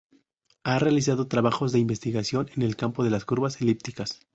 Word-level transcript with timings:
Ha 0.63 0.79
realizado 0.79 1.27
trabajos 1.27 1.71
de 1.71 1.77
investigación 1.77 2.49
en 2.55 2.63
el 2.63 2.75
campo 2.75 3.03
de 3.03 3.11
las 3.11 3.23
curvas 3.23 3.61
elípticas. 3.61 4.19